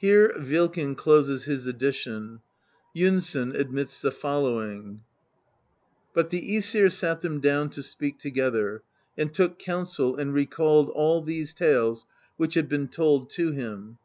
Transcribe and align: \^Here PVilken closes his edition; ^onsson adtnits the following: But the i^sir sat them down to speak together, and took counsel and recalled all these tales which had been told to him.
\^Here 0.00 0.32
PVilken 0.38 0.96
closes 0.96 1.46
his 1.46 1.66
edition; 1.66 2.42
^onsson 2.94 3.52
adtnits 3.58 4.00
the 4.00 4.12
following: 4.12 5.00
But 6.14 6.30
the 6.30 6.40
i^sir 6.40 6.92
sat 6.92 7.22
them 7.22 7.40
down 7.40 7.70
to 7.70 7.82
speak 7.82 8.20
together, 8.20 8.84
and 9.18 9.34
took 9.34 9.58
counsel 9.58 10.14
and 10.14 10.32
recalled 10.32 10.90
all 10.90 11.22
these 11.22 11.54
tales 11.54 12.06
which 12.36 12.54
had 12.54 12.68
been 12.68 12.86
told 12.86 13.30
to 13.30 13.50
him. 13.50 13.98